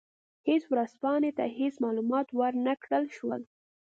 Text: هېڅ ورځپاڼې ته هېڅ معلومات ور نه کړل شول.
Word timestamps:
هېڅ 0.47 0.63
ورځپاڼې 0.71 1.31
ته 1.37 1.45
هېڅ 1.57 1.75
معلومات 1.85 2.27
ور 2.39 2.53
نه 2.65 2.73
کړل 2.83 3.05
شول. 3.17 3.41